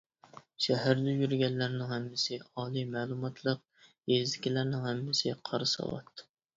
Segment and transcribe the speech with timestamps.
[0.65, 3.63] شەھەردە يۈرگەنلەرنىڭ ھەممىسى ئالىي مەلۇماتلىق،
[4.17, 6.31] يېزىدىكىلەرنىڭ ھەممىسى قارا ساۋات.